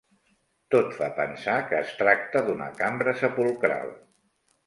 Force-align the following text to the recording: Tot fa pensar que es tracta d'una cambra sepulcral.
Tot 0.75 0.87
fa 1.01 1.09
pensar 1.17 1.57
que 1.67 1.77
es 1.81 1.91
tracta 2.01 2.43
d'una 2.47 2.71
cambra 2.81 3.15
sepulcral. 3.23 3.93